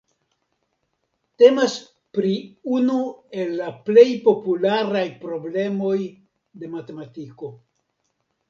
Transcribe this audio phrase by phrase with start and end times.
[1.41, 1.75] Temas
[2.19, 2.31] pri
[2.79, 3.03] unu
[3.43, 5.95] el la plej popularaj problemoj
[6.65, 7.53] de matematiko.